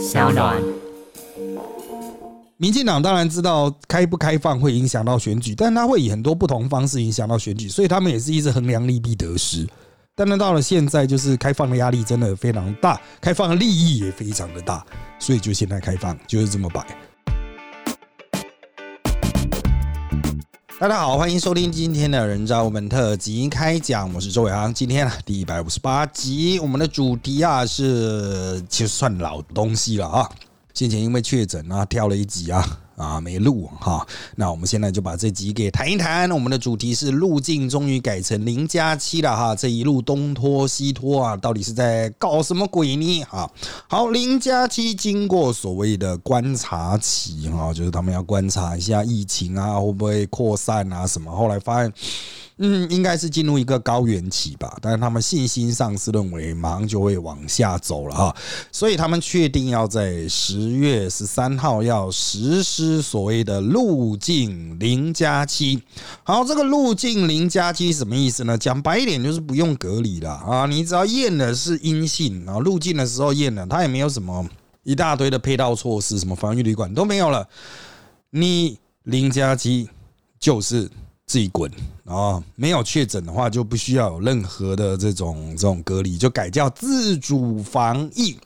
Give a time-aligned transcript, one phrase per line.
[0.00, 0.56] 小暖。
[2.56, 9.68] 民进党当然知道开不开放会影响到选举，但他会以很多不同方式影响到选举，所以他们也是一直衡量利弊得失。
[10.14, 14.84] 但是到了现在，就是开放的压力真的非常大，开放的利益也非常的大，
[15.18, 16.86] 所以就现在开放就是这么摆。
[20.80, 24.72] 大家好，欢迎收听今天的人渣我们特辑开讲，我是周伟航。
[24.72, 30.26] 今天啊，第一百五十八集，我们的主题啊是其实算老东西了啊。
[30.72, 32.66] 先前因为确诊啊，跳了一集啊。
[33.00, 36.30] 啊，没录哈，那我们现在就把这集给谈一谈。
[36.30, 43.24] 我们的主题是路径终于改成零加七了哈，这一路东拖西拖啊，到底是在搞什么鬼呢？
[43.24, 43.50] 哈，
[43.88, 51.92] 好，零加七经过所谓的观察期哈，就是他们要观察一下疫情啊会不会扩散啊什么，后来发现。
[52.62, 58.36] 嗯，应该是进入一个高原期吧，但是他们信心上是认为马上就会往下走了哈，
[58.70, 65.82] 所以他们确定要在十月十三号要实施所谓的路径零加七。
[66.22, 68.58] 好，这个路径零加七什么意思呢？
[68.58, 74.46] 讲白一点就是不用隔离了啊，你只要验的是阴性啊，入境的时候验了，他也没有什么
[74.82, 77.48] 一大堆的配套措施，什么防疫旅馆都没有了，
[78.28, 79.88] 你零加七
[80.38, 80.90] 就是。
[81.30, 81.70] 自己滚
[82.02, 82.42] 然后！
[82.56, 88.36] 没有确诊的话，就不需要有任何的这种这种隔离，就改叫自主防疫。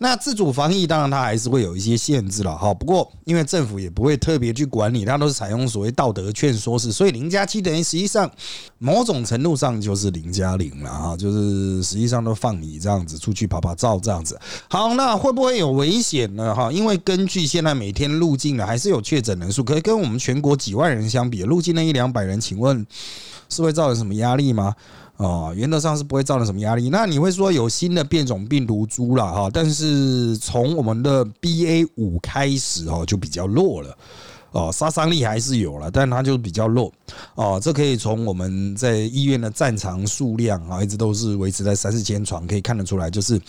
[0.00, 8.30] 那自主防疫当然它还是会有一些限制了哈，不过因为政府也不会特别去管理，它都是采用所谓道德劝说式，所以零加七等于实际上
[8.78, 14.38] 某种程度上就是零加零了哈，就是实际上都放你这样子出去跑跑照这样子。
[14.68, 16.54] 好，那会不会有危险呢？
[16.54, 22.86] 哈，因为根据现在每天入境的还是有确诊人数，可以跟我们全国几万人相比，入境那一两百人，请问
[23.48, 24.74] 是会造成什么压力吗？
[25.18, 26.90] 哦，原则上是不会造成什么压力。
[26.90, 33.98] 那你会说有新的变种病毒株了哈，但是从我们的 BA 五开始哦，就比较弱了。
[34.52, 36.90] 哦，杀伤力还是有了，但它就比较弱。
[37.34, 43.40] 哦，这可以从我们在医院的战场数量啊，一直都是维持在三四千床，可以看得出来，就是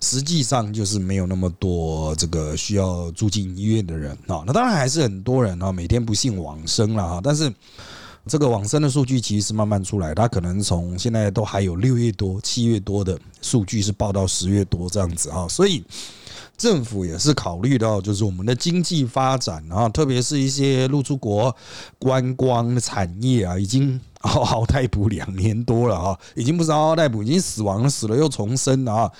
[0.00, 4.42] 实际上就是没有那么多这个需要住进医院的人啊。
[4.46, 7.52] 那当然还是很多人啊，每天不幸往生了哈，但是。
[8.28, 15.82] 这个往生的数据其实是慢慢出来，它可能从现在都还有六月多、七月多的数据是报到十月多这样子啊，所以
[16.56, 21.54] 政府也是考虑到就是我们的经济发展啊，特别是一些入出国
[21.98, 29.12] 观光产业啊，已经嗷嗷待哺两年多了啊，已经不是嗷嗷待哺，已经死亡死了又重生了啊。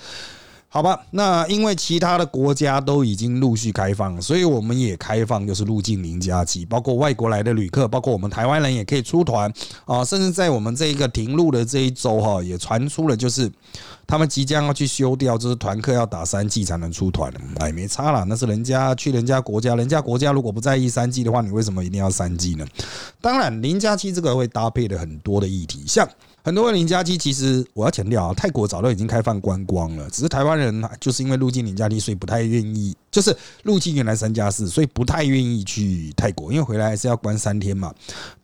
[0.71, 9.51] 好吧，那因为其他的国家都已经陆续开放，所以我们也开放，就是入境零加七，包括外国来的旅客，包括我们台湾人也可以出团
[9.85, 13.51] 啊，甚至在我们这一个停路的这一周哈，也传出了就是
[14.05, 22.67] 他们即将要去休掉，就是团客要打三剂才能出团，哎，没差了，那是人家去人家国家，人家国家如果不在意三剂的话，你为什么一定要三剂呢？
[23.19, 26.07] 当然，零加七这个会搭配的很多的议题，像。
[26.43, 37.93] 很多零加七，其实我要强调啊，泰国早都已经开放观光了，只是台湾人就是因为入境零加七，所以不太愿意，就是入境原来三加四，所以不太愿意去泰国，因为回来还是要关三天嘛。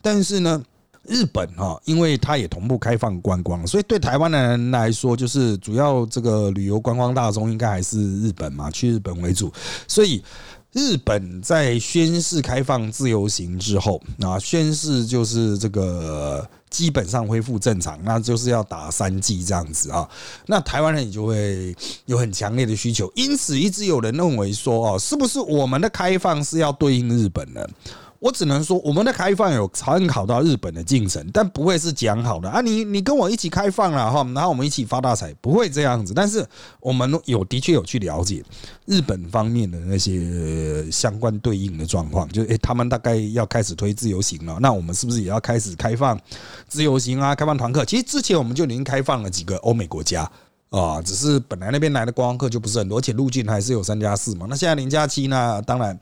[0.01, 0.61] 但是呢，
[1.03, 9.51] 日本哈，因为它也同步开放观光，所以对台湾的人来说，就是主要这个旅游观光大宗应该还是日本嘛，去日本为主，
[9.88, 10.23] 所以。
[10.75, 20.06] 日本在宣誓开放自由行之后，啊，宣誓就是这个基本上恢复正常，那就是要打三剂这样子啊。
[20.47, 21.74] 那台湾人也就会
[22.08, 27.66] 有很强烈的需求，因此一直有人认为说，哦，是不是我们的开放是要对应日本呢？
[28.25, 32.59] 我只能说，我们的开放有参考到日本的进程，但不会是讲好的啊！
[32.59, 36.12] 你你跟我一起开放了哈，然后我们一起发大财，不会这样子。
[36.12, 36.44] 但是
[36.80, 38.44] 我们有的确有去了解
[38.88, 46.19] 日本方面的那些相关对应的状况，就诶，他们大概要开始推自由行了，那我们是不是也要开始开放
[46.68, 47.36] 自由行啊？
[47.36, 47.86] 开放团客？
[47.86, 50.28] 其实之前我们就已经开放了几个欧美国家
[50.72, 54.47] 啊，只是本来那边来的观光客就不是很多，而且入境还是有三加四嘛。
[54.50, 55.62] 那现在零加七呢？
[55.62, 56.00] 当然。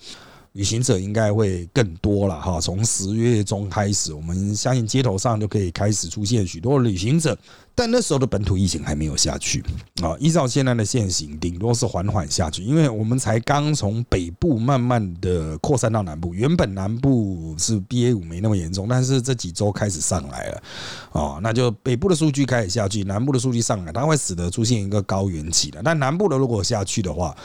[0.54, 7.36] 旅行者应该会更多了哈，从十月中开始，我们相信街头上就可以开始出现许多旅行者，
[7.74, 9.64] 但那时候的本土疫情还没有下去
[10.04, 10.16] 啊。
[10.20, 16.36] 依照现在的现行，顶多是缓缓下去，因为我们才刚从北部慢慢的扩散到南部。
[16.36, 20.64] 原本南部是 BA 五没那么严重，但是这几周开始上来了
[21.14, 25.82] 啊，那就北部的数据开始下去，南部的数据上来，它会使得出现一个高原期的。
[25.84, 27.36] 但南部的如果下去的话，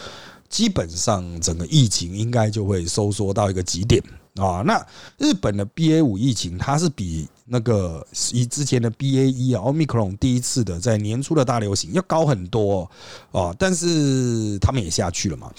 [0.48, 4.02] 基本上整个疫情应该就会收缩到一个极点
[4.36, 4.62] 啊。
[4.64, 4.84] 那
[5.18, 12.90] 日本的 BA 五疫情，它是比那个以之前的 BA 一啊，奥密克戎第一次的在年初的大流行要高很多
[13.32, 15.52] 啊，但是他们也下去了嘛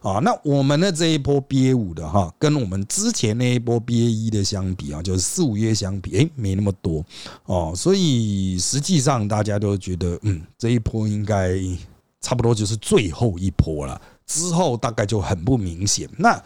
[0.00, 0.18] 啊。
[0.18, 7.04] 那我们的这一波 BA 五的哈，跟我们之前那一波 BA 一的相比啊，就是四五月相比，哎，没那么多
[7.44, 7.72] 哦。
[7.76, 11.58] 所以实际上大家都觉得，嗯，这一波应该
[12.20, 16.08] 差不多就是最后一波了，之后大概就很不明显。
[16.18, 16.42] 那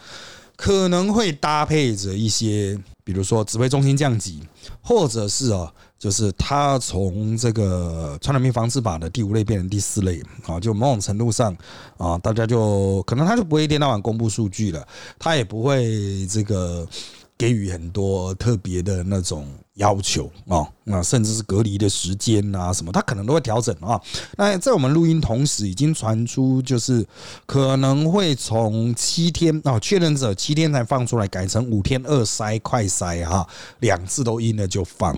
[0.55, 2.79] 可能会搭配着一些。
[3.03, 4.39] 比如说指挥中心降级，
[4.79, 11.53] 或者是啊，就是他从这个传染病防治法的第五类变成第四类啊，就某种程度上
[11.97, 14.87] 啊，大家就可能他就不会一天到晚公布数据了，
[15.17, 16.87] 他也不会这个
[17.35, 19.47] 给予很多特别的那种。
[19.75, 23.99] 要求啊，那甚至是隔离的时间啊，什么，他可能都会调整啊。
[24.37, 27.05] 那在我们录音同时，已经传出就是
[27.45, 33.47] 可能会从七天啊，确认者七天才放出来，改成五天二筛快筛哈，
[33.79, 35.17] 两次都阴了就放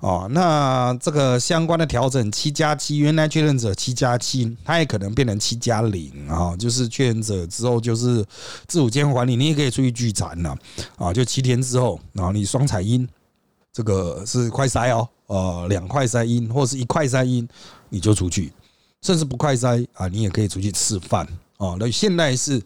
[0.00, 0.26] 哦。
[0.32, 8.24] 那这个相关的调整，七加七，原来确认者七加七，它也可能变成七加零啊，就是确认者之后就是
[8.66, 10.56] 自主监护管理，你也可以出去聚餐了
[10.96, 13.08] 啊，就七天之后，然后你双彩阴。
[13.72, 17.48] 这个是快筛哦，呃，两块筛阴或者是一块筛阴，
[17.88, 18.52] 你就出去，
[19.00, 21.26] 甚至不快筛啊，你也可以出去吃饭
[21.56, 21.74] 哦。
[21.80, 22.62] 那现在是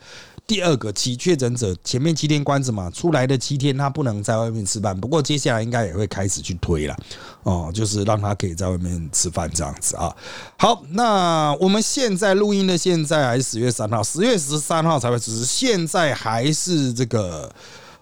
[0.49, 6.97] 第二个期确诊者，前面七天关着嘛，出来的七天他不能在外面吃饭，不过接下来应该也会开始去推了
[7.45, 10.13] 哦，就是让他可以在外面吃饭这样子啊。
[10.59, 17.49] 好，那我们现在录音的现在还是十月三号，十月十三号才会只是现在还是这个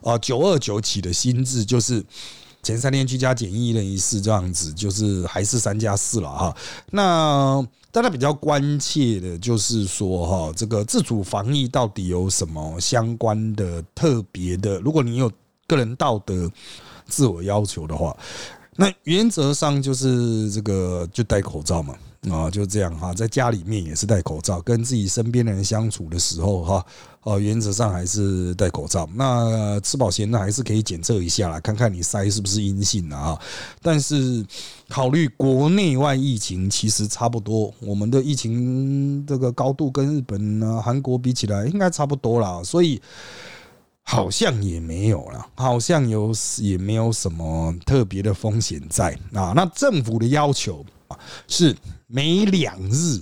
[0.00, 2.02] 呃九二九起的新制，就是。
[2.64, 6.56] 前三天居家检疫一人一次这样子，就是还是三加四了哈。
[6.90, 14.80] 那大家比较关切的就是说哈，这个自主防疫到底有什么相关的特别的？
[14.80, 15.30] 如果你有
[15.68, 16.50] 个人道德
[17.06, 18.16] 自我要求的话，
[18.76, 21.94] 那原则上就是这个就戴口罩嘛。
[22.30, 26.86] 啊，就这样哈，在家里面也是戴口罩，跟自己身边的人相处的时候哈，
[27.22, 29.08] 哦，原则上还是戴口罩。
[29.14, 33.38] 那吃饱闲的还是可以检测一下啦，看看你筛是不是阴性啊。
[33.82, 34.44] 但是
[34.88, 43.00] 考虑国内外疫情，其实差不多，我们的疫情这个高度跟日本呢、韩国比起来，应该差不多啦，所以
[44.02, 49.52] 好像也没有了，好像有也没有什么特别的风险在啊。
[49.54, 50.84] 那政府的要求
[51.46, 51.76] 是。
[52.14, 53.20] 每两日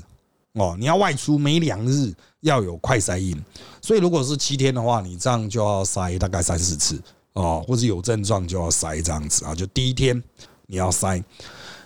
[0.53, 3.43] 哦，你要外出，每两日要有快筛印。
[3.81, 7.01] 所以如果是七天的话，你这样就要筛大概三四次
[7.33, 9.55] 哦，或者有症状就要筛这样子啊。
[9.55, 10.23] 就第一天
[10.67, 11.25] 你要筛，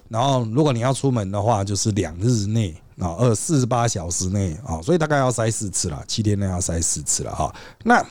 [0.08, 7.54] 然后如果你要出门的话，就是两日内啊，二四十八小时内啊，所以大概要筛四次了，七天内要筛四次了哈。
[7.84, 8.04] 那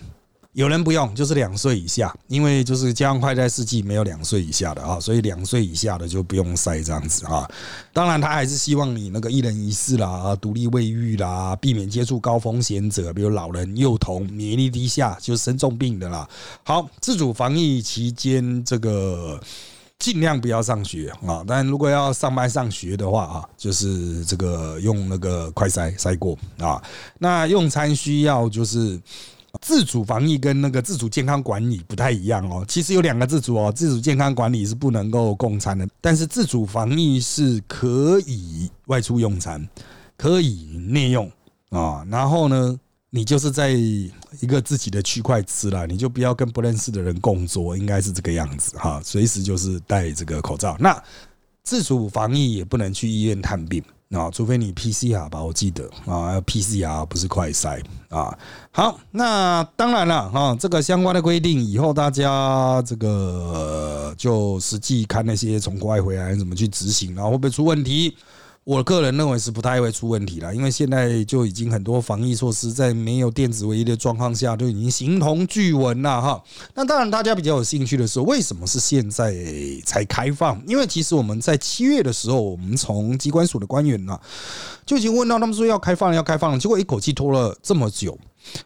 [0.56, 7.46] 有人不用，就是两岁以下，因为就是加上快在世纪没有两岁以下的啊，所以两岁以下的就不用塞这样子啊。
[7.92, 16.26] 当然，他还是希望你那个一人一室啦、独立卫浴啦、避免接触高风险者，比如老人、幼童、免疫力低下，就是生重病的啦。
[16.64, 19.38] 好，自主防疫期间，这个
[20.00, 21.44] 尽量不要上学啊。
[21.46, 26.82] 但如果要上班上学的话啊，就是这个用那个快筛筛过啊。
[27.20, 28.98] 那用餐需要就是。
[29.62, 39.68] 自主防疫跟那个自主健康管理不太一样哦，其实有两个自主哦，自主健康管理是不能够共餐的，但是自主防疫是可以外出用餐，
[40.18, 41.32] 可以内用
[41.70, 42.06] 啊。
[42.10, 42.80] 然后呢，
[43.10, 44.12] 你就是在一
[44.48, 49.02] 个自己的区块吃了，你就不要跟不认识的人共桌，应该是这个样子哈。
[49.04, 50.76] 随时就是戴这个口罩。
[50.80, 51.02] 那
[51.64, 53.84] 自主防疫也不能去医院探病。
[54.18, 58.38] 啊，除非你 PCR 吧，我记得啊，PCR 不是快筛啊。
[58.72, 68.16] 好，那当然了哈，这个相关的规定以后大家这个就实际看那些从国外回来怎么去执行，然后会不会出问题。
[68.66, 76.44] 我个人认为是不太会出问题了，因为现在就已经很多防疫措施在没有电子唯一的状况下都已经形同具文了哈。
[76.74, 79.36] 那当然，大家比较有兴趣的是，为什么是现在
[79.86, 80.60] 才开放？
[80.66, 84.20] 因为其实我们在七月的时候，我们从机关署的官员呢
[84.84, 88.18] 就已经问到他们说要开放要开放，结果一口气拖了这么久。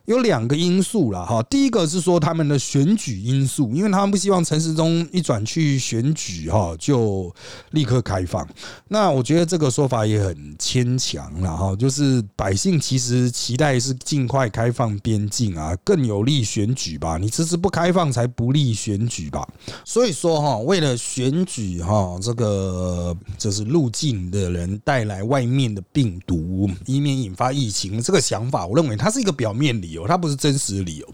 [0.06, 7.34] 有两个因素了哈，第一个是说他们的选举因素，因为他们不希望陈时中一转去选举哈就
[7.72, 8.48] 立刻开放。
[8.88, 17.18] 那我觉得这个说法也很牵强了哈，就是百姓其实期待是尽快开放边境啊，更有利选举吧。
[17.18, 19.48] 你迟迟不开放才不利选举吧。
[19.86, 29.69] 所以说哈，为了选举哈，这个就是入境的人带来外面的病毒，以免引发疫情这个想法，我认为它是一个表面。
[29.74, 31.08] 面理由，它不是真实的理由。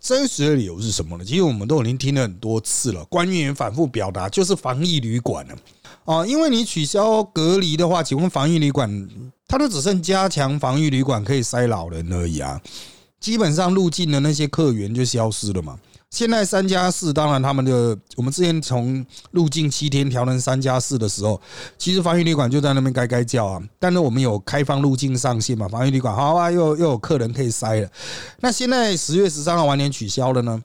[0.00, 1.24] 真实的理由是什么呢？
[1.24, 5.56] 其实我们都已经听了很多次了，官员反复表达，就是防疫旅馆了
[6.04, 6.26] 啊。
[6.26, 9.08] 因为你取消隔离的话，请问防疫旅馆，
[9.46, 12.60] 它都只剩加强防疫旅馆可以塞老人而已啊。
[13.20, 15.78] 基本上入境的那些客源就消失了嘛。
[16.12, 21.40] 现在三加四，当然他们的我们之前从入境七天调成三加四的时候，
[21.78, 23.62] 其实防疫旅馆就在那边该该叫啊。
[23.78, 27.88] 但是我们有开放入境上限嘛，防疫旅馆好啊，又又有客人可以塞了。
[28.40, 30.62] 那现在十月十三号完全取消了呢，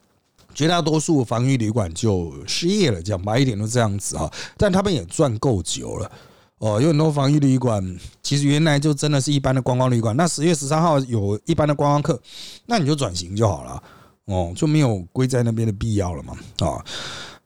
[0.53, 4.29] 绝大多数防疫旅馆就失业了，讲白一点都这样子啊。
[4.57, 6.11] 但他们也赚够久了
[6.57, 10.13] 哦，有很多防疫旅馆其实原来就真的是一般的观光旅馆。
[10.17, 12.21] 那十月十三号有一般的观光客，
[12.65, 13.81] 那你就转型就好了。
[14.27, 16.37] 哦，就没有归在那边的必要了嘛？
[16.59, 16.83] 啊，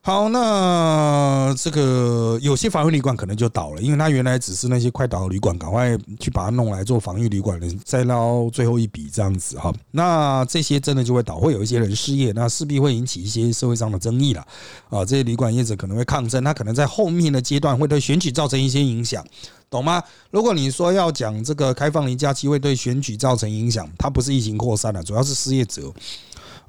[0.00, 9.72] 好，那这个有些防御旅馆可能就倒了，因为它原来只是那些快倒的旅馆，赶快去把它弄来做防御旅馆，再捞最后一笔这样子哈。
[9.92, 14.44] 那这些真的就会倒，会有一些人失业，那势必会引起一些社会上的争议了
[14.90, 15.04] 啊。
[15.04, 19.24] 这些旅馆业者可能会抗争，他可能在后面的阶段会对选举造成一些影响，
[19.70, 20.02] 懂吗？
[20.32, 25.82] 如果你说要讲这个开放零假期会对选举造成影响，它不是疫情扩散了，主要是失业者。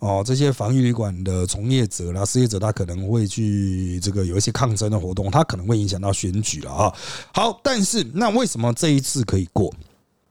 [0.04, 6.94] 哦，这些防疫旅馆的从业者啦、失业者，他可能会去这个有一些抗争的活动，他可能会影响到选举了啊。
[7.34, 9.74] 好，但是那为什么这一次可以过？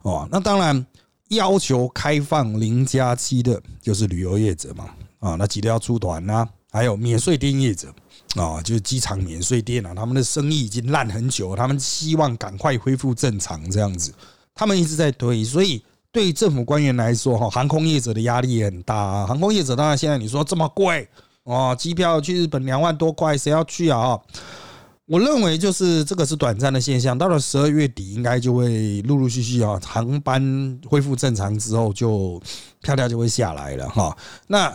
[0.02, 0.85] 哦，那当然
[1.29, 4.91] 要求开放零加七的，就是旅游业者嘛。
[5.21, 7.88] 啊，那记得要出团呐，还有免税店业者
[8.35, 14.12] 啊，就是机场免税店啊，他们的生意已经烂很久，他们希望赶快恢复正常这样子，
[14.55, 15.83] 他们一直在推，所以。
[16.12, 19.26] 对政府官员来说，哈，航空业者的压力也很大啊。
[19.26, 21.09] 航空业者当然现在你说这么贵
[21.45, 24.19] 哦，机票去日本两万多块，谁要去啊？
[25.07, 32.40] 我认为就是这个是短暂的现象，到了十二月底应该就会陆陆续续啊，航班恢复正常之后，就
[32.83, 34.16] 票价就会下来了哈。
[34.47, 34.73] 那。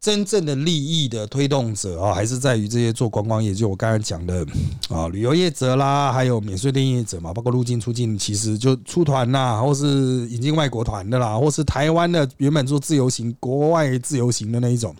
[0.00, 4.46] 真正的利益的推动者啊，还是在于这些做观光业，就我刚才讲的
[4.88, 9.86] 啊，旅游业者啦，还有免税店业者嘛，包括入境出境，其实就出团呐，或是
[10.28, 14.94] 引进外国团的啦，或是台湾的原本做自由行、国外自由行的那一种，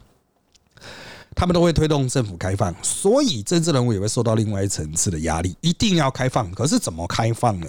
[1.37, 6.51] 他们都会推动政府开放，所以政治人物也会受到另外一层次的压力，一定要开放。
[6.51, 7.69] 可是怎么开放呢？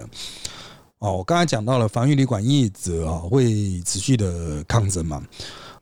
[0.97, 5.23] 哦，我刚才讲到了防御旅馆业者啊，会持续的抗争嘛。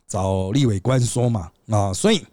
[0.08, 2.26] 找立委官说嘛啊，所以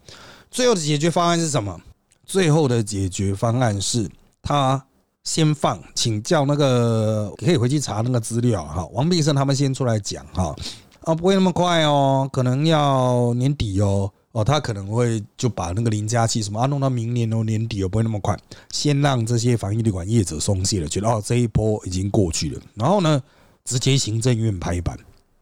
[0.51, 1.81] 最后的解决方案是什么？
[2.25, 4.09] 最后的解决方案是
[4.41, 4.83] 他
[5.25, 8.87] 先放，请教那个可以回去查那个资料哈。
[8.93, 10.55] 王必胜他们先出来讲哈
[11.03, 18.39] 啊，不会那么快哦，可能要年底哦哦，他可能会就把那个零加七什么啊弄到明年哦年底哦，不会那么快，
[18.71, 23.23] 先让这些防疫旅馆业者松懈了，觉得哦这一波已经过去了，然后呢
[23.65, 24.99] 直接行政院拍板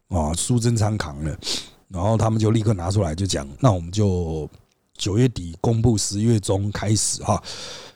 [0.09, 1.37] 啊，苏贞昌扛了。
[1.93, 4.49] 然后他们就立刻拿出来就讲，那我们就
[4.97, 7.39] 九月底公布，十月中开始哈，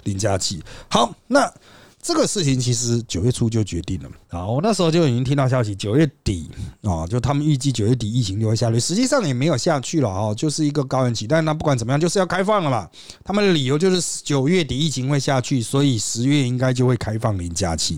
[0.04, 0.62] 零加七。
[0.88, 1.52] 好，那
[2.00, 4.46] 这个事情其实九月初就决定了啊。
[4.46, 6.48] 我那时候就已经听到消息，九月底
[6.84, 11.26] 啊，就他们预计九月底疫情就会下去，实际上也没有下去了啊，就是一个高原期。
[11.26, 12.88] 但那不管怎么样，就是要开放了嘛。
[13.24, 17.98] 他们的理由就是九月底疫情会下去，所以十月应该就会开放零加七，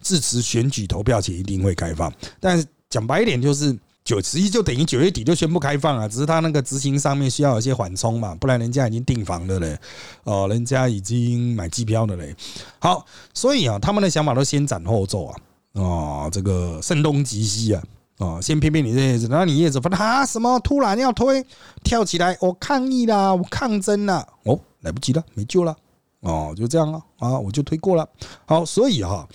[0.00, 2.12] 支持选举投票前一定会开放。
[2.38, 3.76] 但讲白一点就是。
[4.10, 9.78] 九十一就等于九月底就宣布开放了，只是他那个执行上面需要有些缓冲嘛，不然人家已经订房了嘞，
[10.24, 12.34] 哦，人家已经买机票了嘞。
[12.80, 15.36] 好，所以啊，他们的想法都先斩后奏啊，
[15.74, 17.80] 哦，这个声东击西啊，
[18.18, 21.46] 哦，先骗骗你这些子，然后你叶子发啊，什么突然要推，
[21.84, 25.76] 跳起来，我抗议啦，我抗争啦，哦，来不及了，没救了，
[26.18, 28.08] 哦，就这样了啊，我就推过了。
[28.44, 29.28] 好，所以哈。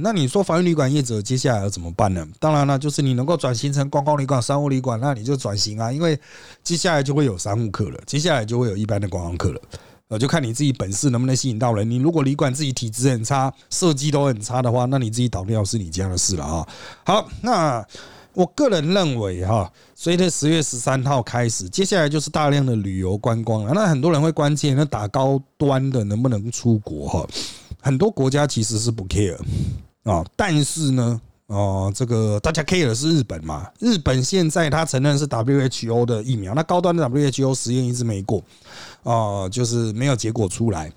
[0.00, 2.26] 那你说防疫旅馆业者接下来要怎么办呢？
[2.38, 6.18] 当然了，就是你能够转型成观光旅馆、商务旅馆，那你就转型啊，因为
[6.62, 9.60] 接下来就会有商务客了，接下来就会有一般的观光客了，
[10.08, 11.88] 呃，就看你自己本事能不能吸引到人。
[11.88, 16.68] 你如果旅馆自己体质很差，设计都很差的话，那你自己倒掉是你家的事了啊。
[17.04, 17.84] 好，那
[18.34, 23.72] 我个人认为哈，随着十月十三号开始，接下来就是大量的旅游观光了。
[23.74, 27.26] 那很多人会关切，那打高端的能不能出国哈？
[27.80, 29.36] 很多国家其实是不 care。
[30.08, 33.70] 啊，但是呢，哦，这个大家 care 的是日本嘛？
[33.78, 38.42] 日本现在他承认是 WHO 的疫苗，那高端的 WHO 实验一直没过，
[39.02, 40.90] 哦，就是没有结果出来，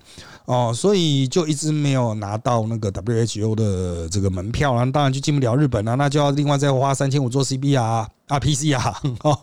[0.46, 8.74] 哦，所以就一直没有拿到那个 WHO 的这个门票啊，当然就进不了日本了，那就要另外再花三千五做 CBR、RPC
[9.22, 9.38] 哦，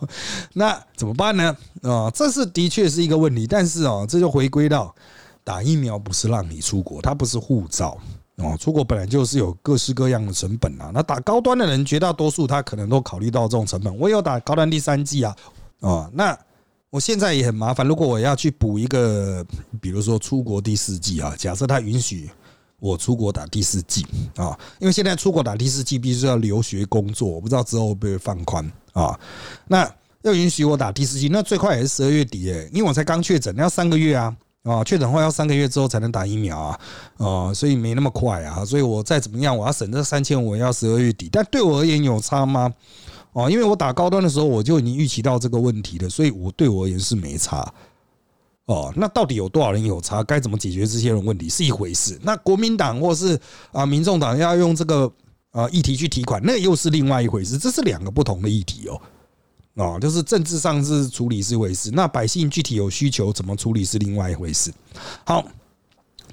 [0.54, 1.56] 那怎么办呢？
[1.82, 4.92] 啊，这是的确是一个问题，但是哦，这就回归到
[5.44, 7.96] 打疫苗不是让你出国，它不是护照。
[8.40, 10.90] 哦，出国本来就是有各式各样的成本啊。
[10.94, 13.94] 那打高端的人，绝大多数他可能都考虑到这种成本。
[13.98, 15.36] 我有打高端第三季啊，
[15.80, 16.38] 哦，那
[16.88, 17.86] 我现在也很麻烦。
[17.86, 19.44] 如果我要去补一个，
[19.80, 22.30] 比如说出国第四季啊，假设他允许
[22.78, 24.06] 我出国打第四季
[24.36, 29.18] 啊，因为现在出国打第四季必须要留学工作，我不知道之后会不会放宽啊。
[29.68, 29.88] 那
[30.22, 34.34] 要允许我打第四季，那最快也是十二月底诶，因为我才刚确诊，要三个月啊。
[34.62, 36.80] 啊，确诊后要三个月之后才能打疫苗啊，
[37.16, 41.30] 哦，所以没那么快啊，所以我再怎么样，我要省这三千我，要十二月底。
[41.32, 42.70] 但对我而言有差吗？
[43.32, 47.72] 哦，因为我打高端的时候我就已经预期到这个问题了，所以我对我而言是没差。
[48.66, 50.22] 哦，那到底有多少人有差？
[50.22, 52.18] 该怎么解决这些人问题是一回事。
[52.22, 53.40] 那国民党或是
[53.72, 55.10] 啊民众党要用这个
[55.52, 57.56] 啊议题去提款，那又是另外一回事。
[57.56, 59.00] 这是两个不同的议题哦。
[59.80, 64.70] 哦，就是政治上是处理是一回事，那百姓具体有需求怎么处理是另外一回事。
[65.24, 65.44] 好，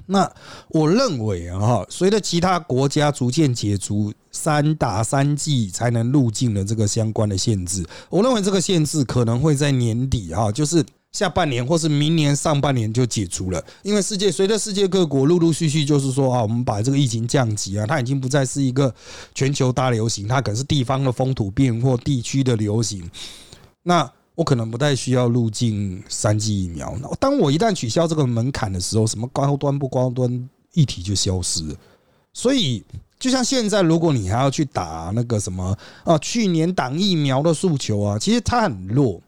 [0.06, 0.30] 那
[0.68, 10.84] 我认为啊，哈，随着其他国家逐渐解除三打三剂才能入境的这个相关的限制，我认为这个限制可能会在年底哈，就是。
[11.18, 18.94] 下半年或是明年上半年就解除了，因为世界随着世界各国陆陆续续就是说啊，我们把这个疫情降级啊，它已经不再是一个
[19.34, 23.10] 全球大流行，它可能是地方的风土变或地区的流行。
[23.82, 26.96] 那我可能不太需要入境三剂疫苗。
[27.02, 31.64] 那当我一旦取消这个门槛的时候，什么高端不高端议题就消失。
[32.32, 32.84] 所以，
[33.18, 39.20] 就像现在，如果你还要去打那个什么啊，去年打疫苗的诉求啊，其实它很弱。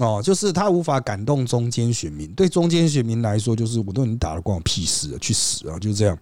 [0.00, 5.78] 哦，就是他无法感动中间选民，对中间选民来说，就是我都已经打了，关我屁事啊，去死啊！
[5.78, 6.18] 就这样。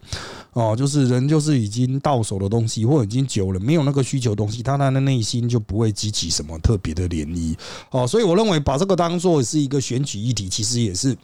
[0.52, 7.56] 哦，就是人就是已经到手的东西，或已经久了没有那个需求东西，他他的内心就不会激起什么特别的涟漪。
[7.90, 11.16] 哦，所以我认为把这个当做是一个选举议题，其实也是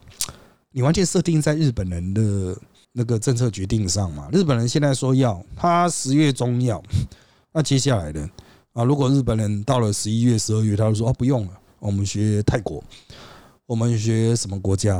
[0.72, 2.56] 你完全设定在日本人的
[2.92, 4.28] 那个政策决定上嘛。
[4.32, 6.82] 日本人现在说要他十月中要，
[7.52, 8.26] 那接下来的
[8.72, 11.52] 啊，如果日本人到了十一月、十二月，他就说啊不用了。
[11.78, 12.82] 我们学泰国，
[13.66, 14.96] 我们学什么国家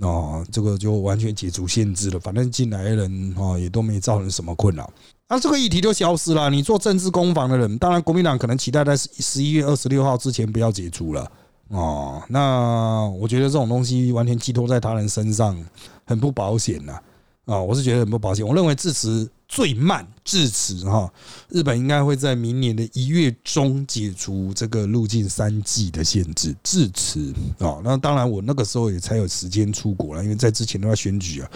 [0.00, 0.44] 啊？
[0.50, 2.20] 这个就完全解除限制了。
[2.20, 4.90] 反正进来的人哦，也都没造成什么困扰，
[5.28, 6.50] 那这个议题就消失了。
[6.50, 11.30] 你做政治攻防的人，当然国民党可能期待在十一月二十六号之前不要解除了
[11.68, 12.22] 哦。
[12.28, 15.58] 那我觉得这种东西完全寄托在他人身上，
[16.04, 17.00] 很不保险呐！
[17.48, 18.46] 啊我是觉得很不保险。
[18.46, 19.28] 我认为支持。
[19.50, 21.10] 最慢至此哈，
[21.48, 26.54] 日本应该会在明年的一月中解除这个入境三季的限制。
[26.62, 31.50] 至此啊，那当然我那个时候也才有时间出国了，因为在之前都要选举啊，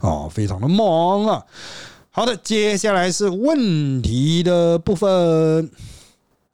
[0.00, 1.40] 啊，非常的忙啊。
[2.10, 5.70] 好的，接下来是问题的部分。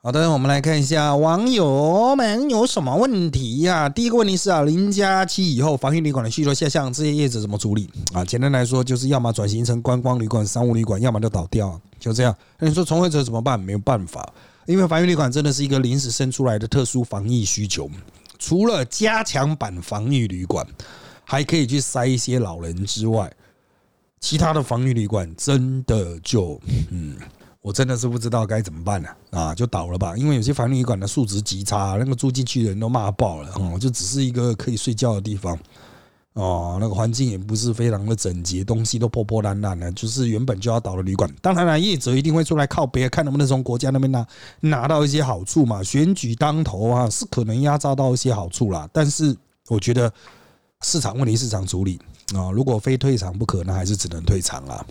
[0.05, 3.89] 好的，我们来看一下网友们有什么问题呀？
[3.89, 8.25] 第一个问题是啊，零加七以后防疫旅馆的需求下降，这些业者怎么处理啊？
[8.25, 12.37] 简单来说，就是要么转型成观光旅馆、商务旅馆，要么就倒掉，就这样。
[12.59, 13.61] 那你说从业者怎么办？
[13.61, 14.29] 没有办法，
[14.67, 17.89] 因为防疫旅馆真的是一个临时生出来的特殊防疫需求，
[18.41, 20.67] 除了加强版防疫旅馆
[21.23, 23.33] 还可以去塞一些老人之外，
[24.19, 26.61] 其他的防疫旅馆真的就
[26.91, 27.15] 嗯。
[27.63, 30.17] 我真的是不知道该怎么办了啊，就倒了吧。
[30.17, 35.57] 因为有些房旅馆的素质极差，那个住进去的人都骂爆了哦，就只是一个可以睡觉的地方
[36.33, 41.33] 哦，那个环境也不是非常的整洁，东西都破破烂烂的，就是原本就要倒的旅馆。
[41.41, 44.27] 当然了，业者一定会出来靠别看能不能从国家那边拿
[44.59, 45.81] 拿到一些好处嘛。
[45.85, 48.91] 选举当头啊，是可能压榨到一些好处啦。
[48.93, 49.37] 但是
[49.69, 50.13] 我觉得
[50.81, 52.01] 市场问题市场处理
[52.35, 54.85] 啊，如果非退场不可，那还是只能退场了。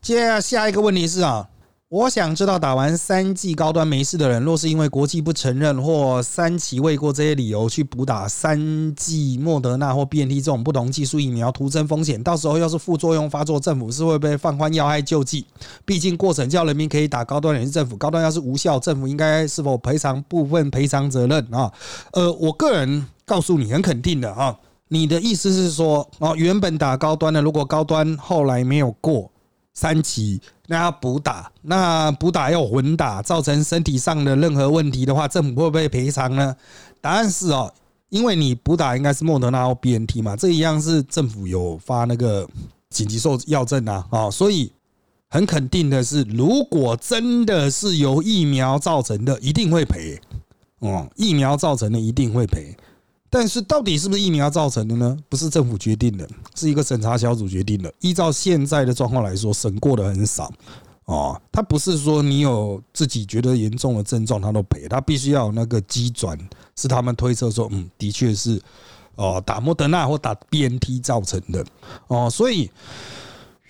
[0.00, 1.48] 接下下一个问题是啊。
[1.92, 12.22] 我想知道，打完三剂高端没事的人，若是因为国际不承认或三期未过这些理由去补打三剂莫德纳或 BNT 这种不同技术疫苗，徒增风险。
[12.22, 15.44] 到时候要是副作用发作，政府是会被放宽要害救济？
[15.84, 21.70] 毕竟过程叫人民可以打高端，也是政府高端要是无效，政府应该是否赔偿部分赔偿责任啊？
[22.14, 24.58] 呃，我个人告诉你，很肯定的啊。
[24.88, 29.30] 你的意思是说，哦，原本打高端的，如果高端后来没有过。
[29.74, 36.54] 三期，那要补打，那补打要混打，造成身体上的任何问题的话，政府会不会赔偿呢？
[37.00, 37.72] 答案是哦，
[38.10, 42.46] 因为你补打应该是莫德纳或 BNT 嘛，这一样是政府有发那个
[42.90, 44.70] 紧急受药证啊，啊，所以
[45.30, 50.20] 很肯定的是，如果真的是由疫苗造成的，一定会赔，
[50.80, 52.76] 哦，疫苗造成的一定会赔。
[53.32, 55.16] 但是到底是不是疫苗造成的呢？
[55.30, 57.90] 不是政府决定的，是一个审查小组决定的。
[58.00, 60.52] 依照现在的状况来说，审过的很少
[61.06, 61.40] 哦。
[61.50, 66.38] 他不是说你有自己觉得严重的症状，他都赔，他必须要有那个机转，
[66.76, 68.60] 是他们推测说，嗯，的确是
[69.14, 71.64] 哦，打莫德纳或打 BNT 造成的
[72.08, 72.28] 哦。
[72.28, 72.70] 所以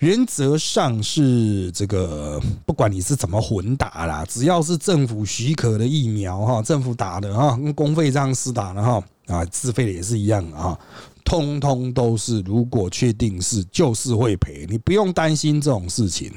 [0.03, 10.77] 原则上是这个，不管你是怎么混打啦，只要是政府许可的疫苗哈，政府打的哈，跟公费这样私打的哈，啊，自费的也是一样啊，
[11.23, 16.29] 通通都是，如果确定是，就是会赔，你不用担心这种事情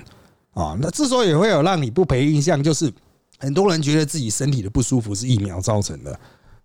[0.54, 0.78] 啊。
[0.80, 2.88] 那之所以会有让你不赔印象，就是
[3.36, 6.16] 很多人觉得自己身体的不舒服是疫苗造成的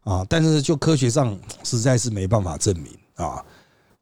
[0.04, 3.44] 啊，但是就科学上实在是没办法证明啊。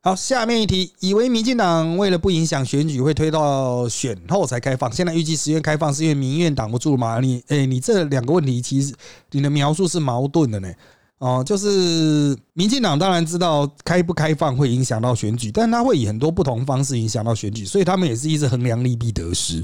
[0.01, 4.89] 好，下面一题，以为民进党为了不影响选举，会推到选后才开放。
[4.89, 7.19] 现在预计十月开放，是因为民院挡不住吗？
[7.19, 8.93] 你，哎，你这两个问题，其实
[9.31, 10.71] 你的描述是矛盾的呢。
[11.17, 19.62] 哦，就是民进党当然知道开不开放会影响到选举，但他会以很多不同方式影响到选举，所以他们也是一直衡量利弊得失。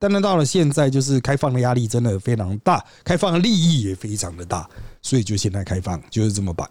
[0.00, 4.68] 但是到了现在，就是开放的压力真的非常大，开放的利益也非常的大，
[5.00, 6.68] 所以就现在开放，就是这么摆。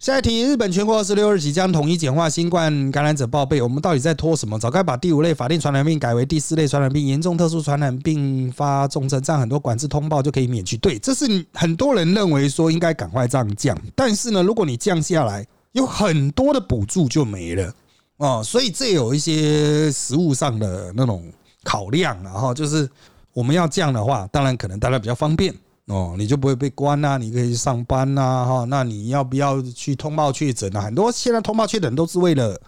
[0.00, 3.62] 下一题，日本全国二十六日起将统一简化新冠感染者报备。
[3.62, 4.58] 我们到底在拖什么？
[4.58, 10.76] 早该把第五类法定传染病改为第四类传染病，严重特殊传染并发重症，这样很多管制通报就可以免去。
[10.76, 13.74] 对，这是很多人认为说应该赶快这样降。
[13.94, 17.72] 但是呢，如果你降下来，有很多的补助就没了
[18.18, 18.42] 哦。
[18.44, 22.86] 所以这有一些实物上的那种考量，然后就是
[23.32, 25.54] 我们要降的话，当然可能大家比较方便。
[25.86, 27.18] 哦，你就不会被关呐？
[27.18, 28.64] 你可以去上班呐，哈。
[28.68, 30.80] 那你要不要去通报确诊啊？
[30.80, 32.58] 很多现在通报确诊都是为了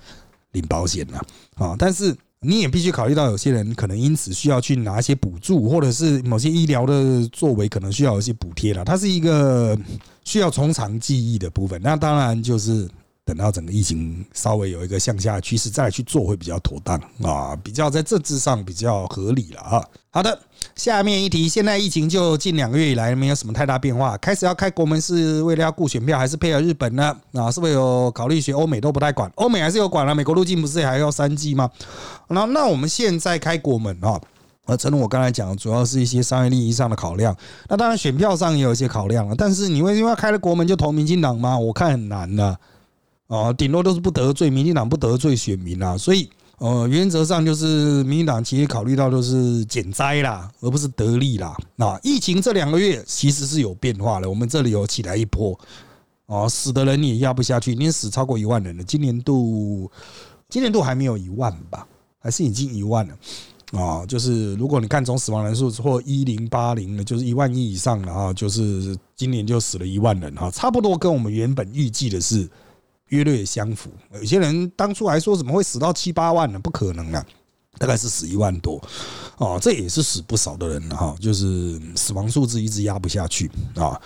[0.52, 1.20] 领保险呐，
[1.54, 1.74] 啊。
[1.78, 8.84] 但是你也必须考虑到，有些人可能因此需要去拿一些补助，或者是某些医疗的作为可能需要一些补贴了。
[8.84, 9.78] 它是一个
[10.24, 11.80] 需要从长计议的部分。
[11.82, 12.88] 那当然就是。
[13.26, 19.84] 等到整个疫情稍微有一个向下趋势，再去做会比较妥当啊，比较在政治上比较合理了啊。
[20.10, 20.40] 好的，
[20.76, 27.16] 下面一题，现在疫情就近两个月以来没有什么太大变化，开始要开国门是为了要顾选票，还是配合日本呢？
[27.32, 29.30] 啊，是不是有考虑学欧美都不太管？
[29.36, 31.70] 欧美还是有管了，美国入境不是还要三 G 吗？
[32.28, 34.20] 那那我们现在开国门啊，
[34.66, 37.34] 呃，正如我刚才讲，主要是一些商业利益上的考量。
[37.68, 41.58] 那当然选票上也有一些考量了，但是你为因为开了国门就投民进党吗？
[41.58, 42.58] 我看很难的。
[43.28, 51.54] 哦，顶多都是不得罪民进党，不得罪选民啊，所以呃，原则上就是民进党其实考虑到都是减灾啦，而不是得利啦。
[51.74, 55.58] 那疫情这两个月其实是有变化的，我们这里有起来一波，
[56.24, 58.82] 哦，死的人也压不下去，已经死超过一万人了。
[58.82, 59.90] 今年度，
[60.48, 61.86] 今年度还没有一万吧，
[62.18, 63.14] 还是已经一万了
[63.78, 64.06] 啊？
[64.06, 72.48] 就是如果你看总死亡人数或一零八零的，就是一万一以上的啊，就是今年就死了一万人哈，差不多跟我们原本预计的是。
[73.08, 76.58] 约略相符，有些人当初还说怎么会死到七八万呢？
[76.58, 77.24] 不可能啊，
[77.78, 78.82] 大概是死一万多
[79.38, 84.00] 哦，这也是死不少的人了哈，就是死亡数字一直压不下去啊。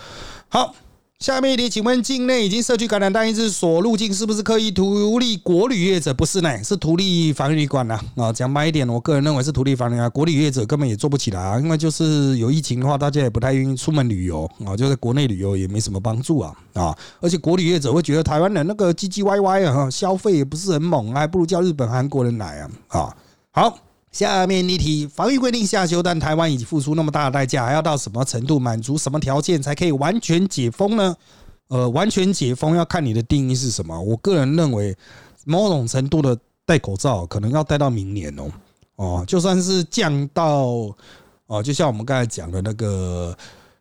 [0.49, 0.75] 好。
[1.21, 6.15] 下面一题，请问境内已经社区感染单一次所入境是不是刻意图利国旅业者？
[6.15, 8.01] 不是呢，是图利防疫旅馆呐。
[8.17, 10.09] 啊，讲白一点，我个人认为是图利防疫啊。
[10.09, 16.97] 国旅业者根本也做不起来啊，因为就是有疫情的话，大家也不太愿意出门旅游啊，就在国内旅游也没什么帮助啊啊。
[17.21, 23.17] 而且国旅业者会觉得台湾人那个唧唧歪歪啊，消费也不是很猛啊，还不如叫日本、韩国人来啊啊。
[23.51, 23.79] 好。
[24.11, 31.17] 下面一题，防疫规定下修，但台湾已经付出那么大的代价，还要到什么程度满足什么条件才可以完全解封呢？
[31.69, 34.01] 呃，完全解封要看你的定义是什么。
[34.01, 34.97] 我个人认为，
[35.45, 38.51] 某种程度的戴口罩可能要戴到明年哦。
[38.97, 40.93] 哦，就算是降到
[41.47, 43.37] 哦，就像我们刚才讲的那个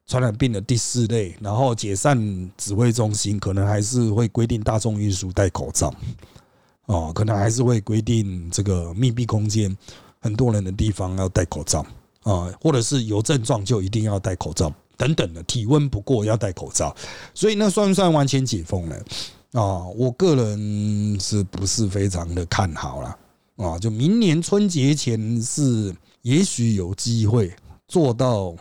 [0.05, 5.91] 传染病的第四类，然后解散指挥中心，可能还是会规定大众运输戴口罩。
[6.85, 9.75] 哦，可能还是会规定这个密闭空间。
[10.21, 11.85] 很多人的地方要戴口罩
[12.23, 16.95] 啊，或者是有症状就一定要戴口罩等等的，体温不过要戴口罩，
[17.33, 18.95] 所以那算不算完全解封了
[19.53, 19.87] 啊？
[19.95, 23.17] 我个人是不是非常的看好了
[23.55, 23.79] 啊？
[23.79, 27.53] 就明年春节前是也许有机会
[27.87, 28.53] 做到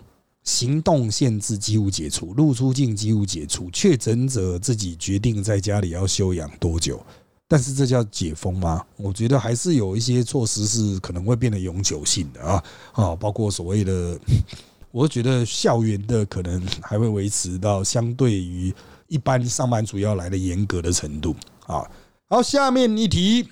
[0.44, 7.04] 行动限制几乎解除，入出境几乎解除，确诊者自己决定在家里要休养多久。
[7.50, 8.84] 但是这叫解封吗？
[8.98, 14.20] 我觉得还是有一些措施是可能会变得永久性的啊啊，包括所谓的，
[14.92, 18.72] 我觉得校园的可能还会维持到相对于
[19.06, 21.34] 一般上班族要来的严格的程度
[21.66, 21.82] 啊。
[22.28, 23.48] 好，下面一题，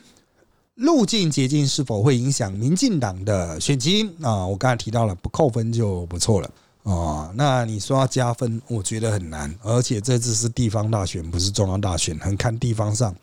[0.74, 4.46] 路径捷径是否会影响民进党的选情啊？
[4.46, 6.50] 我刚才提到了，不扣分就不错了
[6.82, 7.32] 啊。
[7.34, 13.16] 那你说要加分，我觉得很难，而且这次是地方大选，不是中央大选，很看地方上。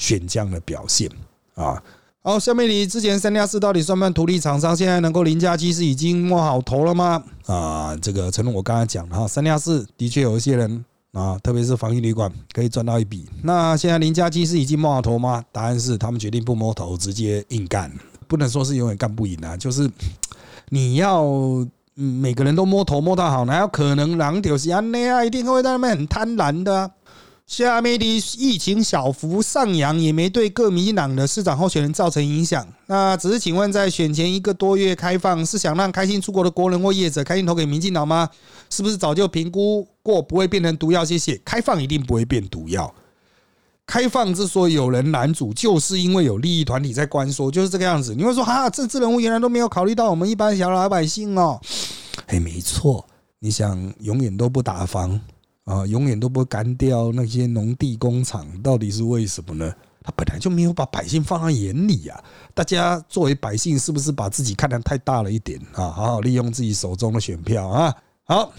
[0.00, 1.06] 选将的表现
[1.54, 1.80] 啊，
[2.22, 4.74] 好，下面你之前三加四到底算不算独立厂商？
[4.74, 7.22] 现在能够零加七是已经摸好头了吗？
[7.44, 10.82] 啊，这个正如我刚才讲的哈，三加四的确有一些人
[11.12, 13.28] 啊，特别是防疫旅馆可以赚到一笔。
[13.42, 15.44] 那现在零加七是已经摸好头吗？
[15.52, 17.92] 答案是他们决定不摸头，直接硬干。
[18.26, 19.90] 不能说是永远干不赢啊，就是
[20.70, 21.22] 你要
[21.94, 25.22] 每个人都摸头摸到好，哪有可能狼就是安内啊？
[25.22, 26.90] 一定会在那边很贪婪的。
[27.50, 32.64] 下面的疫情小幅上扬，也没对各民进党的市长候选人造成影响。
[32.86, 38.30] 那只是请问，在选前一个多月开放，是想让开心出国的国人或业者开心投给民进党吗？
[38.70, 41.04] 是不是早就评估过不会变成毒药？
[41.04, 41.36] 谢谢。
[41.44, 42.94] 开放一定不会变毒药。
[43.84, 48.14] 开放之所以有人拦阻，就是因为有利益团体在关说，就是这个样子。
[48.14, 51.60] 你会说哈，政治人物原来都没有考虑到我们一般小老百姓哦。
[52.26, 53.04] 哎，没错，
[53.40, 55.20] 你想永远都不打房。
[55.70, 59.72] 啊，永远都不会干掉那些农地工厂，到底是为什么呢？
[60.02, 62.18] 他本来就没有把百姓放在眼里啊！
[62.54, 65.90] 大家作为百姓，是不是把自己看得太大了一点啊？
[65.90, 67.94] 好好利用自己手中的选票啊！
[68.24, 68.50] 好，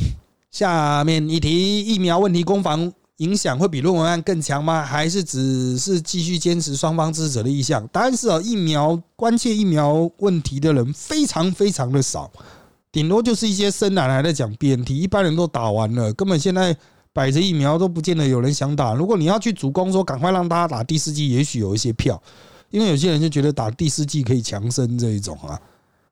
[0.52, 4.84] 下面一题，疫苗问题攻防影响会比论文案更强吗？
[4.84, 7.86] 还是只是继续坚持双方支持者的意向？
[7.88, 12.32] 答案是啊，疫苗关切疫苗问题的人非常非常的少，
[12.92, 16.78] 顶多就是一些深蓝还在讲 BNT，一般人都打完了，根本现在。
[17.14, 18.94] 摆着疫苗都不见得有人想打。
[18.94, 22.22] 如果你要去主攻说赶快让大家打第四季，也许有一些票，
[22.70, 25.60] 因为有些人就觉得打第四季可以强身这一种啊。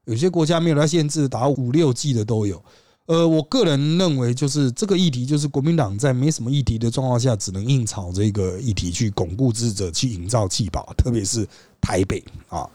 [0.06, 2.62] 有些国家没有来限制，打五六季的都有。
[3.06, 11.48] 呃，我个人认为就是这个议题，就是国民党在没什么议题的状况下，只能硬炒这个议题去巩固支持者，去营造气保，特别是
[11.82, 12.70] 台北啊。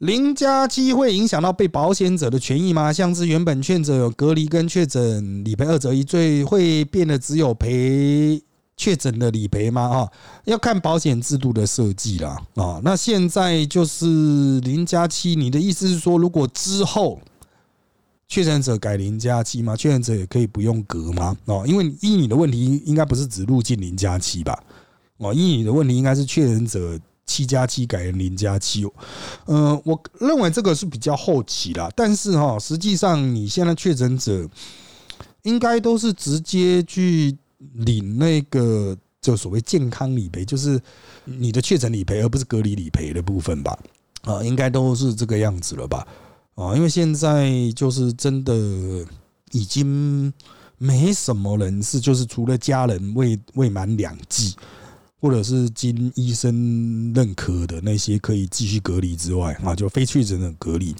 [0.00, 2.90] 零加七会影响到被保险者的权益吗？
[2.90, 8.42] 像是原本确诊有隔离跟确诊理赔二择一，最会变得只有赔
[8.78, 9.82] 确诊的理赔吗？
[9.82, 10.08] 啊，
[10.46, 12.40] 要看保险制度的设计啦。
[12.54, 17.20] 啊，那现在就是零加七，你的意思是说，如果之后
[18.26, 19.76] 确诊者改零加七吗？
[19.76, 21.36] 确诊者也可以不用隔吗？
[21.44, 24.58] 哦，因为依你的问题，应该不是只入境零加七吧？
[25.18, 26.98] 哦，依你的问题，应该是确诊者。
[27.30, 28.84] 七加七改成零加七，
[29.46, 31.88] 嗯，我认为这个是比较后期啦。
[31.94, 34.48] 但是哈，实际上你现在确诊者
[35.42, 37.36] 应该都是直接去
[37.74, 40.80] 领那个就所谓健康理赔，就是
[41.24, 43.78] 你的确诊理赔，而不是隔离理赔的部分吧？
[44.22, 46.04] 啊，应该都是这个样子了吧？
[46.56, 48.52] 啊，因为现在就是真的
[49.52, 50.32] 已经
[50.78, 54.56] 没什么人是，就是除了家人未未满两剂。
[55.20, 60.96] 或者是经医生认可的那些可以继续隔离之外啊，就非确诊的隔离，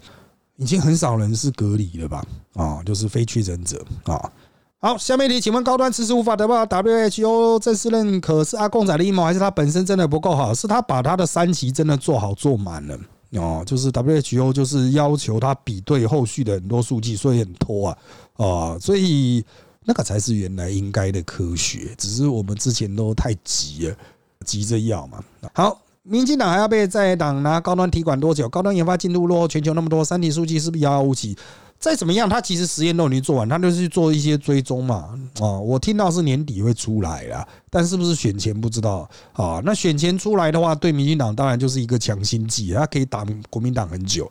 [0.57, 2.23] 已经很少人是隔离了吧？
[2.55, 4.31] 啊，就是非确诊者啊。
[4.79, 10.53] 好，下面一题，请问高端迟迟无法得到 WHO 正式认可，是阿贡仔的阴谋，还是他本身真的不够好？
[10.55, 12.99] 是他把他的三期真的做好做满了
[13.33, 13.63] 哦？
[13.67, 17.99] 就是 WHO 就是要求他比对后续的很多数据，所以很拖啊
[18.37, 19.45] 啊，所以。
[19.87, 23.97] 那个才是原来应该的科学，只是我们之前都太急了，
[24.45, 25.25] 急着要嘛。
[25.55, 28.49] 好，民进党还要被在党拿高端提管多久？
[28.49, 31.37] 高端研发进度落后全球那么多，三体数据是不是遥遥无期？
[31.79, 35.19] 再怎么样，他其实实验都已经做完，他就是去做一些追踪嘛。
[35.41, 39.63] 啊，我听到是年底会出来了，但是不是选前不知道啊？
[39.65, 44.31] 那选前出来的话，对民进党当然就是一个强心剂，他可以打国民党很久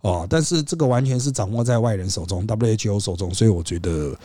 [0.00, 0.26] 哦。
[0.30, 4.16] 但是这个完全是掌握在外人手中，WHO 手中，所以我觉得。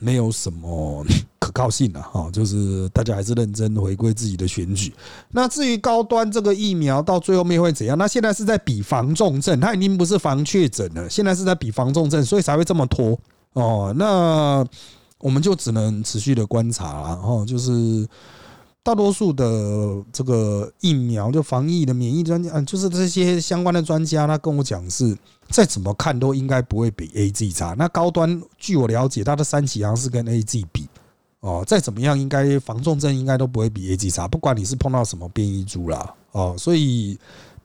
[0.00, 1.04] 没有什么
[1.38, 4.92] 可靠性了哈，就是大家还是认真回归自己的选举。
[5.30, 7.96] 那至于高端这个疫苗到最后面会怎样？
[7.98, 13.18] 那现在是在比防重症，它已经不是防确诊了，现在是在比防重症，所以才会这么拖
[13.52, 13.92] 哦。
[13.96, 14.64] 那
[15.18, 18.06] 我们就只能持续的观察了哈，就是。
[18.80, 25.14] 大多数的这个疫苗，就防疫的免疫专家，嗯，就是这些相关的专家，他跟我讲是，
[25.50, 27.74] 再怎么看都应该不会比 A Z 差。
[27.76, 30.88] 那高端，据我了解，它的三期好像是跟 A Z 比，
[31.40, 34.28] 哦，再怎么样，应该防重症应该都不会比 A Z 差。
[34.28, 37.18] 不管你是碰到什么变异株啦，哦，所以。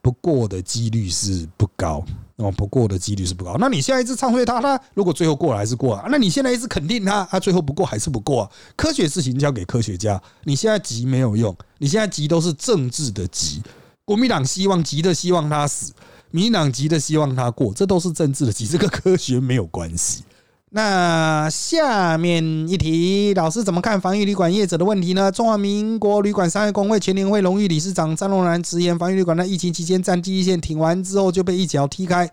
[0.04, 2.04] 不过的几率是不高
[2.36, 3.56] 哦，不过的几率是不高。
[3.58, 6.06] 那你现在一直唱衰他，他如果最后过了还是过啊？
[6.10, 8.50] 那你现在一直肯定他，他最后不过还是不过啊？
[8.76, 13.62] 科学事情交给科学家，你现在急没有用，你现在急都是政治的急。
[14.04, 15.90] 国民党希望急的希望他死，
[16.34, 20.24] 民党急的希望他过，这都是政治的急，这个科学没有关系。
[20.70, 25.30] 那下面一题，老师怎么看防疫旅馆业者的问题呢？
[25.30, 32.28] 中华民国旅馆商业工会全年会荣誉理事长张荣南直言，防疫旅馆在疫情期间战绩一线挺完之后就被一脚踢开。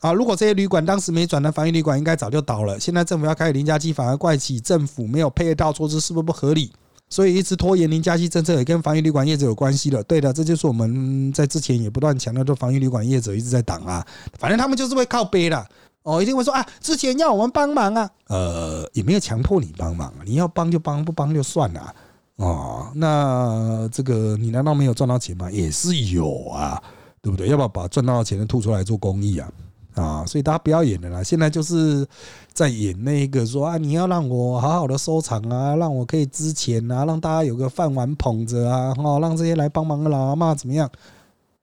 [0.00, 2.80] 啊，如果这些旅馆当时没转的防疫旅馆，应该早就倒了。
[2.80, 6.72] 现在政府要开零加七，反而怪起政府没有配套措施，是不是不合理？
[7.14, 10.02] 所以一直拖延零加息政策，也跟防疫旅馆业者有关系了。
[10.02, 14.04] 对的，这就是我们在之前也不断强调，的防疫旅馆业者一直在挡啊，
[14.36, 15.64] 反正他们就是会靠背了。
[16.02, 21.94] 哦，一定会说啊，之前要我们帮忙啊，呃，也没有强迫你帮忙啊，你要帮就帮，不帮就算了。
[22.34, 25.48] 哦，那这个你难道没有赚到钱吗？
[25.52, 26.82] 也是有啊，
[27.22, 27.46] 对不对？
[27.46, 29.48] 要不要把赚到的钱吐出来做公益啊？
[29.94, 31.22] 啊，所以大家不要演了啦！
[31.22, 32.06] 现在就是
[32.52, 40.90] 在演那个说啊，你要让我好好的收藏啊，让我可以支钱啊，让大家有个饭碗捧着啊，哦，让这些来帮忙的老阿妈怎么样？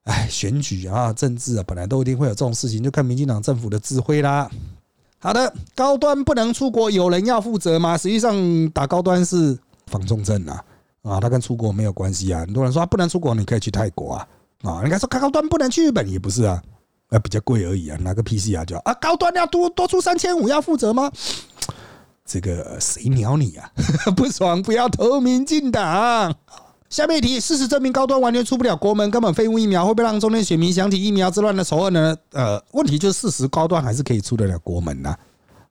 [0.04, 4.50] 哎，选举啊，政治啊，本来都一定会有这种事情，就看民进党政府的智慧啦。
[5.18, 7.98] 好的，高端不能出国，有人要负责吗？
[7.98, 8.34] 实际上
[8.70, 10.64] 打高端是防重症啊，
[11.02, 12.40] 啊，它跟出国没有关系啊。
[12.40, 14.26] 很多人说不能出国，你可以去泰国啊，
[14.62, 16.60] 啊，应该说高端不能去日本也不是啊。
[17.12, 21.12] 啊，比较贵而已啊，拿个 PC 啊，就啊，高端要多多出三千五，要负责吗？
[22.24, 23.70] 这个谁鸟你啊？
[24.16, 26.34] 不爽不要投民进党。
[26.88, 32.16] 下面一题，事实证明高端完全出不了国门，根本废物疫苗，会不会让中间选民想起疫苗之乱的仇恨呢？
[32.32, 35.16] 呃，问题就是事实，高端还是可以出得了国门呐。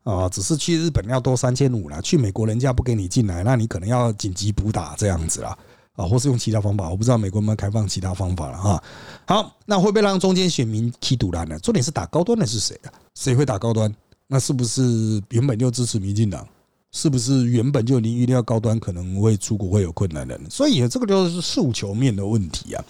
[0.03, 5.55] 啊，只是去日本要多三千五了，去美国人家不给你进来，那你可能要紧急补打这样子啦。
[6.01, 8.83] 啊，或是用其他方法，我不知道美国有没有开放其他方法了哈。
[9.27, 11.59] 好，那会不会让中间选民踢赌烂呢？
[11.59, 12.91] 重点是打高端的是谁啊？
[13.15, 13.93] 谁会打高端？
[14.27, 16.47] 那是不是原本就支持民进党？
[16.91, 20.37] 是不是原本就你预料高端可能会出国会有困难的？
[20.49, 22.83] 所以这个就是诉求面的问题啊。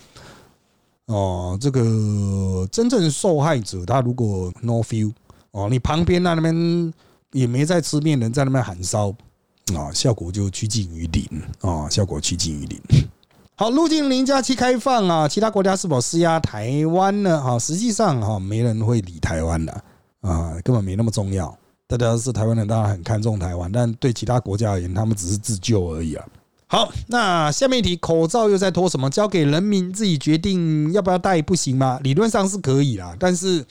[1.06, 5.12] 哦，这个真正受害者他如果 no feel
[5.52, 6.94] 哦，你旁边那那边
[7.32, 9.14] 也没在吃面人在那边喊烧。
[9.76, 11.24] 啊，效果就趋近于零
[11.62, 12.82] 啊，效果趋近于零。
[13.56, 17.42] 好，入境零加七开放啊，其他国家是否施压台湾呢？
[17.42, 19.72] 哈，实际上哈，没人会理台湾的
[20.22, 21.56] 啊，根本没那么重要。
[21.88, 26.26] 大家是台湾人，当然很看重台湾，但对其他国家而言，他们只是自救而已啊。
[26.68, 29.10] 好，那下面一题，口罩又在拖什么？
[29.10, 32.00] 交给人民自己决定要不要戴，不行吗？
[32.02, 33.64] 理论上是可以啦，但是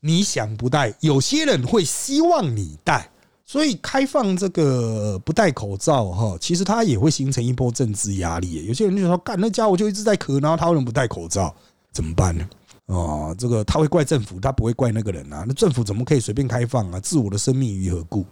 [0.00, 3.08] 你想不戴，有些人会希望你戴。
[3.44, 8.64] 所以开放这个不戴口罩哈，其实它也会形成一波政治压力。
[8.66, 11.54] 有些人就说：“干那家伙就一直在咳，然后他为什么不戴口罩？
[11.92, 12.48] 怎么办呢？”
[12.86, 15.44] 哦，这个他会怪政府，他不会怪那个人啊。
[15.46, 17.00] 那政府怎么可以随便开放啊？
[17.00, 18.24] 置我的生命于何故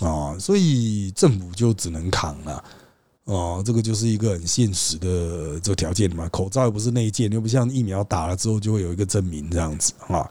[0.00, 0.36] 啊？
[0.38, 2.64] 所以政府就只能扛了。
[3.24, 6.28] 哦，这个就是一个很现实的这个条件嘛。
[6.28, 10.30] 口罩又不是内件，又不像疫苗打了之后就会有一个证明这样子啊。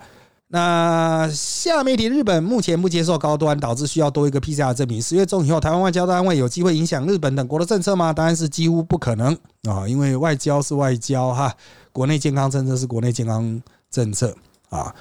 [0.53, 5.01] 那下面一题，日本目前不接受高端，导致需要多一个 PCR 证明。
[5.01, 8.13] 十月中以后，台湾外交单位有机会影响日本等国的政策吗？
[8.13, 11.51] 答案是几乎不可能啊，因为外交是外交哈，
[11.91, 14.37] 国内健康政策是国内健康政策
[14.69, 14.93] 啊。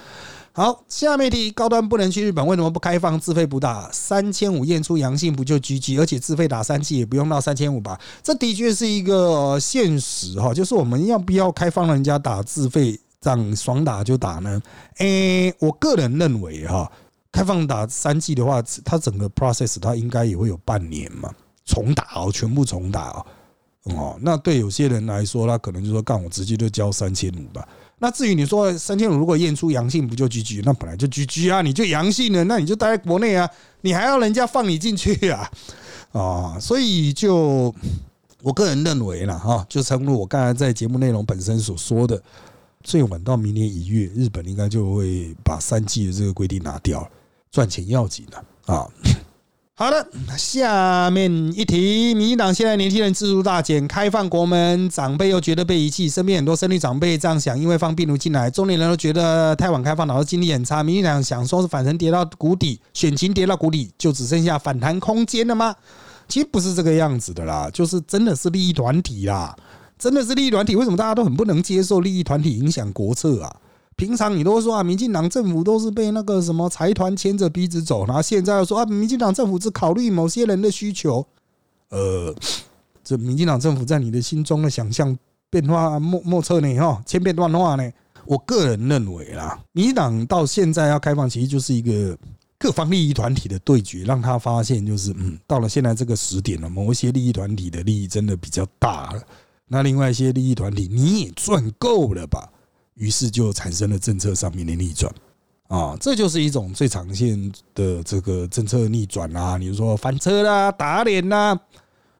[0.55, 3.91] 好，下面一题，高端不能去日本，为什么不开放自费补打？
[3.93, 8.01] 三千五验出阳性不就 GG，而且自费打三剂也不用到三千五吧？
[8.23, 12.99] 这的确是一个现实哈，就是我们要不要开放人家打自费？
[13.23, 14.61] 这样爽打就打呢？
[14.99, 16.91] 诶，我个人认为哈，
[17.31, 21.31] 开放打三季的话，它整个 process 它应该也会有半年嘛，
[21.65, 23.27] 重打哦，全部重打哦。
[23.85, 27.67] 哦，那对有些人来说，他可能就说干，我直接就交三千五吧。
[27.99, 30.63] 那至于你说三千五如果验出阳性，不就 GG？
[30.65, 33.49] 那本来就 GG 啊，你就阳性了，那你就待在国内啊，
[33.81, 35.51] 你还要人家放你进去啊？
[36.13, 37.75] 啊，所以就
[38.43, 42.21] 我个人认为啦，哈，就诚如我刚才在节目内容本身所说的。
[42.83, 47.09] 最晚到明年一月，日本应该就会把三 G 的这个规定拿掉，
[47.51, 48.87] 赚钱要紧的啊。
[49.75, 60.83] 好的，下面一题，民进党现在年轻人自入大减，开放国门，长辈又觉得被遗弃，身边很多生育长辈这样想，因为放病毒进来，中年人都觉得太晚开放，导致精力很差。
[60.83, 65.75] 民进党想说是反程跌到谷底，选情跌到谷底，就只剩下反弹空间了吗？
[66.29, 69.57] 其实不是这个样子的啦，就是真的是利益团体啦。
[70.03, 70.75] 真的是利益团体？
[70.75, 73.57] 为什么大家都很不能接受利益团体影响国策啊？
[73.95, 81.25] 平常你都说啊，民进党政府都是被那个什么财团牵着鼻子走，然后现在又说啊，民进党政府只考虑某些人的需求。
[81.91, 82.35] 呃，
[83.05, 85.17] 这民进党政府在你的心中的想象
[85.49, 86.75] 变化莫莫测呢？
[86.81, 87.89] 哈，千变万化呢？
[88.27, 92.19] 我个人认为啦，民进党到现在要开放，其实就是一个
[92.59, 99.23] 各方利益团体的对决，让他发现就是嗯，到了现在这个时点了，某一些利益团体的利益真的比较大了。
[99.73, 102.47] 那另外一些利益团体，你也赚够了吧？
[102.93, 105.11] 于是就产生了政策上面的逆转
[105.69, 111.59] 啊，这就是一种最常见的这个政策逆转啊，比如说翻车啦、打脸啦，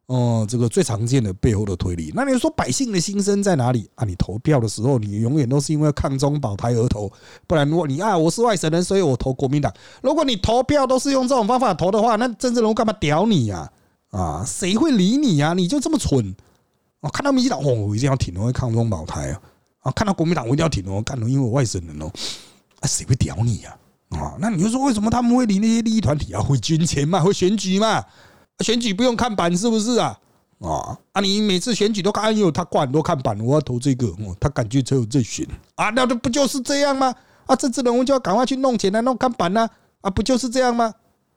[0.07, 2.11] 哦，这个最常见的背后的推理。
[2.15, 4.05] 那你说百姓的心声在哪里啊？
[4.07, 7.13] 你投票的时候，你永远都是因为抗中保台而投，
[7.47, 9.71] 不然如果你啊，我是外省人，所以我投国民党。
[10.03, 13.71] 如果你投票都是用这种方法投的话，那政治人物干嘛屌你呀？
[14.11, 15.53] 啊，谁会理你呀？
[15.53, 16.35] 你就这么蠢？
[17.03, 19.41] 我看到民进党，哦，我一定要挺哦，会抗中保台啊！
[19.81, 22.07] 啊，看到国民党，我一定要挺哦，干哦，因为我外省人哦，
[22.81, 23.77] 啊，谁会屌你呀？
[24.11, 26.41] 啊，那你就说为什么他们会理那些利益团体啊？
[26.41, 27.21] 会捐钱嘛？
[27.21, 28.05] 会选举嘛？
[28.61, 30.17] 选举不用看板是不是啊？
[30.61, 31.21] 啊啊！
[31.21, 35.45] 你每次选举都看，哎呦，他挂很多看板，我要投这个，哦，他感觉只有这选
[35.75, 37.13] 啊，那这不就是这样吗？
[37.47, 39.69] 啊，政治人物就要赶快去弄钱来弄看板呢，
[40.03, 40.95] 啊，不就是这样吗？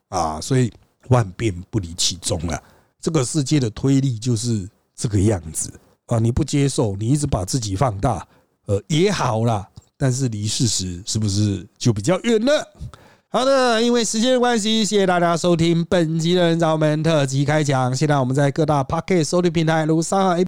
[0.09, 0.71] 啊，所以
[1.07, 2.61] 万变不离其宗啊，
[3.01, 5.73] 这个世界的推力就是这个样子
[6.07, 6.19] 啊！
[6.19, 8.25] 你不接受，你一直把自己放大，
[8.67, 9.67] 呃，也好啦，
[9.97, 12.67] 但是离事实是不是就比较远了？
[13.27, 17.93] 好的，因为时间的关系，谢谢大家收听本集的人造门特辑开讲。
[17.93, 20.41] 现在我们在各大 Pocket 收听平台，如上海。